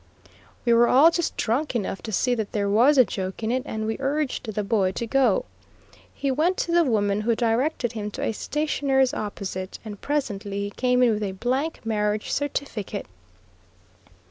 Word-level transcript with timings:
We 0.65 0.73
were 0.73 0.87
all 0.87 1.11
just 1.11 1.37
drunk 1.37 1.75
enough 1.75 2.01
to 2.01 2.11
see 2.11 2.33
that 2.33 2.53
there 2.53 2.67
was 2.67 2.97
a 2.97 3.05
joke 3.05 3.43
in 3.43 3.51
it, 3.51 3.61
and 3.67 3.85
we 3.85 3.97
urged 3.99 4.51
the 4.51 4.63
boy 4.63 4.93
to 4.93 5.05
go. 5.05 5.45
He 6.11 6.31
went 6.31 6.57
to 6.57 6.71
the 6.71 6.83
woman, 6.83 7.21
who 7.21 7.35
directed 7.35 7.91
him 7.91 8.09
to 8.13 8.23
a 8.23 8.31
stationer's 8.31 9.13
opposite, 9.13 9.77
and 9.85 10.01
presently 10.01 10.61
he 10.63 10.69
came 10.71 11.03
in 11.03 11.11
with 11.11 11.21
a 11.21 11.33
blank 11.33 11.85
marriage 11.85 12.31
certificate. 12.31 13.05